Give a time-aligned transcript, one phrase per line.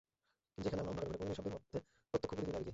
[0.63, 1.77] যেখানে আমরা অন্ধকার ঘরে গোঙানির শব্দের মধ্যে
[2.09, 2.69] প্রত্যক্ষ করি দুই নারীকে।